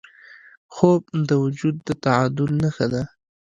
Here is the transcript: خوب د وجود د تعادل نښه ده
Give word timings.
خوب 0.73 1.01
د 1.27 1.29
وجود 1.43 1.75
د 1.87 1.89
تعادل 2.03 2.47
نښه 2.61 2.87
ده 2.93 3.03